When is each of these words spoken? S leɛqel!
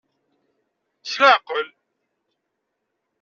S 1.03 1.13
leɛqel! 1.21 1.67